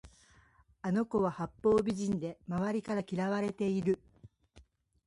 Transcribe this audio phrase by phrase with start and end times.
[0.81, 4.01] あの子は八方美人で周りから嫌われている